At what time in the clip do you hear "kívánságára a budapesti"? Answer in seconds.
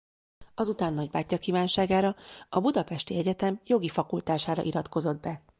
1.37-3.17